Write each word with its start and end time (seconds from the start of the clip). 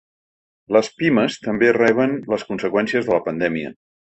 Les 0.77 0.89
pimes 1.01 1.37
també 1.49 1.69
reben 1.79 2.17
les 2.33 2.47
conseqüències 2.51 3.09
de 3.11 3.17
la 3.17 3.25
pandèmia. 3.29 3.75